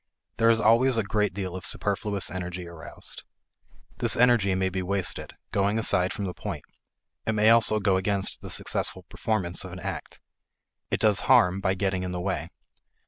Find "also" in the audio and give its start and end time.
7.51-7.79